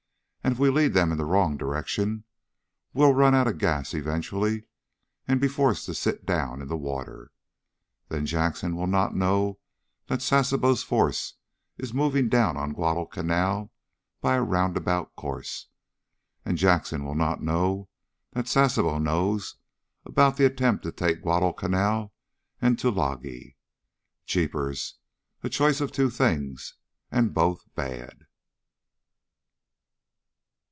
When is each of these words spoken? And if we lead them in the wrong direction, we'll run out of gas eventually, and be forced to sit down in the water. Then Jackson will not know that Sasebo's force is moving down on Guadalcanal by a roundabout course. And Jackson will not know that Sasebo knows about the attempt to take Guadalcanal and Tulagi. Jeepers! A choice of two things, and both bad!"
And 0.43 0.53
if 0.53 0.59
we 0.59 0.71
lead 0.71 0.93
them 0.95 1.11
in 1.11 1.19
the 1.19 1.23
wrong 1.25 1.55
direction, 1.55 2.23
we'll 2.95 3.13
run 3.13 3.35
out 3.35 3.47
of 3.47 3.59
gas 3.59 3.93
eventually, 3.93 4.63
and 5.27 5.39
be 5.39 5.47
forced 5.47 5.85
to 5.85 5.93
sit 5.93 6.25
down 6.25 6.63
in 6.63 6.67
the 6.67 6.75
water. 6.75 7.31
Then 8.09 8.25
Jackson 8.25 8.75
will 8.75 8.87
not 8.87 9.15
know 9.15 9.59
that 10.07 10.21
Sasebo's 10.23 10.81
force 10.81 11.35
is 11.77 11.93
moving 11.93 12.27
down 12.27 12.57
on 12.57 12.73
Guadalcanal 12.73 13.71
by 14.19 14.35
a 14.35 14.41
roundabout 14.41 15.15
course. 15.15 15.67
And 16.43 16.57
Jackson 16.57 17.05
will 17.05 17.15
not 17.15 17.43
know 17.43 17.87
that 18.31 18.47
Sasebo 18.47 18.97
knows 18.99 19.55
about 20.05 20.37
the 20.37 20.45
attempt 20.45 20.83
to 20.83 20.91
take 20.91 21.21
Guadalcanal 21.21 22.13
and 22.59 22.79
Tulagi. 22.79 23.57
Jeepers! 24.25 24.95
A 25.43 25.49
choice 25.49 25.79
of 25.79 25.91
two 25.91 26.09
things, 26.09 26.73
and 27.11 27.31
both 27.33 27.63
bad!" 27.75 28.25